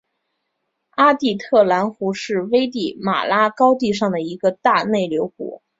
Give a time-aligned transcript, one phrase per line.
[0.89, 5.61] 阿蒂特兰湖是危地马拉高地上的一个大内流湖。